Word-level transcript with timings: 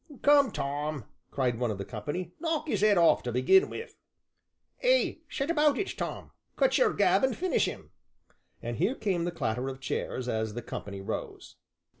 "Come, 0.23 0.49
Tom," 0.49 1.05
cried 1.29 1.59
one 1.59 1.69
of 1.69 1.77
the 1.77 1.85
company, 1.85 2.33
"knock 2.39 2.67
'is 2.67 2.83
'ead 2.83 2.97
off 2.97 3.21
to 3.21 3.31
begin 3.31 3.69
with." 3.69 3.97
"Ay, 4.83 5.19
set 5.29 5.51
about 5.51 5.77
'm, 5.77 5.85
Tom 5.85 6.31
cut 6.55 6.79
your 6.79 6.91
gab 6.91 7.23
an' 7.23 7.35
finish 7.35 7.67
'im," 7.67 7.91
and 8.63 8.77
here 8.77 8.95
came 8.95 9.25
the 9.25 9.31
clatter 9.31 9.69
of 9.69 9.79
chairs 9.79 10.27
as 10.27 10.55
the 10.55 10.63
company 10.63 11.01
rose. 11.01 11.55